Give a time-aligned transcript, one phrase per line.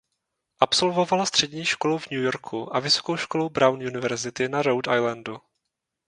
[0.59, 5.37] Absolvovala střední školu v New Yorku a vysokou školu Brown University na Rhode Islandu.